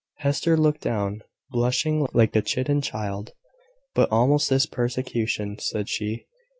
Hester 0.15 0.57
looked 0.57 0.81
down, 0.81 1.21
blushing 1.51 2.07
like 2.11 2.35
a 2.35 2.41
chidden 2.41 2.81
child. 2.81 3.33
"But 3.93 4.09
about 4.11 4.41
this 4.49 4.65
persecution," 4.65 5.59
said 5.59 5.89
she. 5.89 6.25